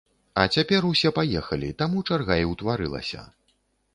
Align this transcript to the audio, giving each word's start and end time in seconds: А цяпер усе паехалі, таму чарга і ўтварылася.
А 0.43 0.45
цяпер 0.57 0.87
усе 0.91 1.09
паехалі, 1.17 1.69
таму 1.83 2.03
чарга 2.09 2.37
і 2.45 2.47
ўтварылася. 2.53 3.21